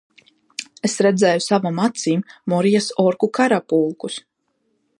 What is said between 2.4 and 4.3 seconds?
Morijas orku karapulkus!